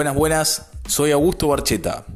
[0.00, 2.06] Buenas, buenas, soy Augusto Barcheta.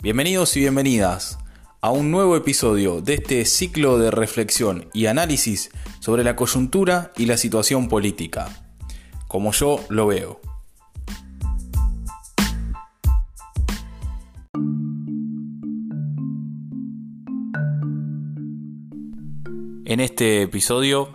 [0.00, 1.36] Bienvenidos y bienvenidas
[1.80, 7.26] a un nuevo episodio de este ciclo de reflexión y análisis sobre la coyuntura y
[7.26, 8.48] la situación política,
[9.26, 10.40] como yo lo veo.
[19.86, 21.08] En este episodio,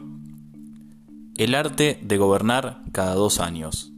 [1.38, 3.93] el arte de gobernar cada dos años.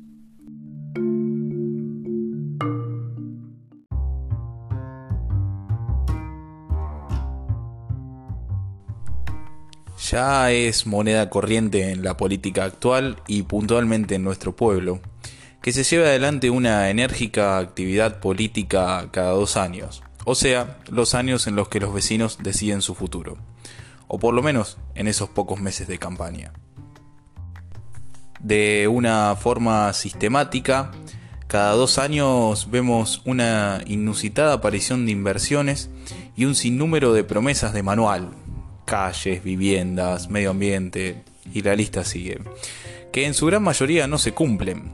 [10.11, 14.99] Ya es moneda corriente en la política actual y puntualmente en nuestro pueblo,
[15.61, 21.47] que se lleve adelante una enérgica actividad política cada dos años, o sea, los años
[21.47, 23.37] en los que los vecinos deciden su futuro
[24.07, 26.53] o por lo menos en esos pocos meses de campaña.
[28.39, 30.91] De una forma sistemática,
[31.47, 35.89] cada dos años vemos una inusitada aparición de inversiones
[36.35, 38.31] y un sinnúmero de promesas de manual,
[38.85, 42.39] calles, viviendas, medio ambiente, y la lista sigue,
[43.11, 44.91] que en su gran mayoría no se cumplen,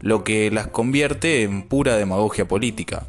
[0.00, 3.06] lo que las convierte en pura demagogia política.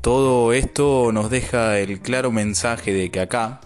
[0.00, 3.60] Todo esto nos deja el claro mensaje de que acá,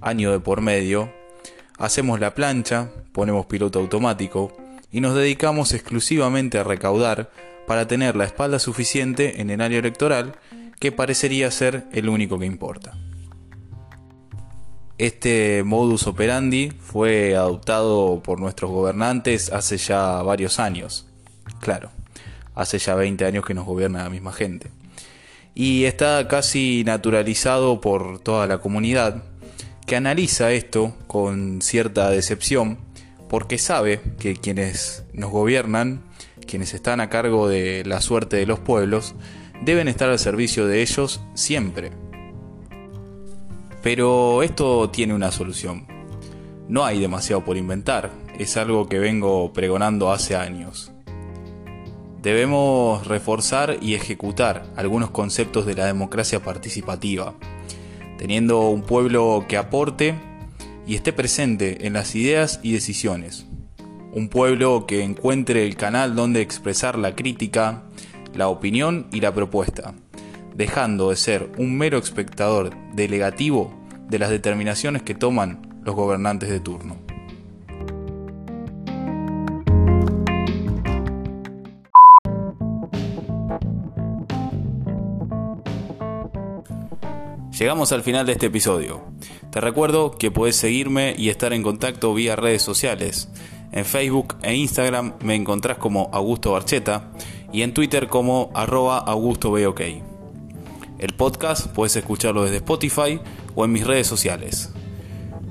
[0.00, 1.12] año de por medio,
[1.78, 4.56] hacemos la plancha, ponemos piloto automático
[4.90, 7.30] y nos dedicamos exclusivamente a recaudar
[7.68, 10.34] para tener la espalda suficiente en el área electoral
[10.80, 12.96] que parecería ser el único que importa.
[14.98, 21.06] Este modus operandi fue adoptado por nuestros gobernantes hace ya varios años.
[21.60, 21.90] Claro,
[22.54, 24.70] hace ya 20 años que nos gobierna la misma gente
[25.58, 29.24] y está casi naturalizado por toda la comunidad
[29.86, 32.78] que analiza esto con cierta decepción
[33.28, 36.02] porque sabe que quienes nos gobiernan,
[36.46, 39.16] quienes están a cargo de la suerte de los pueblos,
[39.60, 41.90] deben estar al servicio de ellos siempre.
[43.82, 45.86] Pero esto tiene una solución.
[46.68, 50.92] No hay demasiado por inventar, es algo que vengo pregonando hace años.
[52.22, 57.34] Debemos reforzar y ejecutar algunos conceptos de la democracia participativa,
[58.18, 60.14] teniendo un pueblo que aporte
[60.86, 63.46] y esté presente en las ideas y decisiones.
[64.12, 67.84] Un pueblo que encuentre el canal donde expresar la crítica,
[68.34, 69.94] la opinión y la propuesta,
[70.58, 73.72] dejando de ser un mero espectador delegativo
[74.08, 76.96] de las determinaciones que toman los gobernantes de turno.
[87.56, 89.02] Llegamos al final de este episodio.
[89.50, 93.28] Te recuerdo que puedes seguirme y estar en contacto vía redes sociales.
[93.70, 97.12] En Facebook e Instagram me encontrás como Augusto Barcheta
[97.52, 99.52] y en Twitter como arroba Augusto
[100.98, 103.20] El podcast puedes escucharlo desde Spotify
[103.54, 104.72] o en mis redes sociales.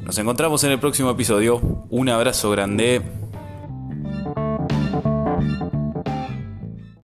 [0.04, 1.86] Nos encontramos en el próximo episodio.
[1.90, 3.02] Un abrazo grande.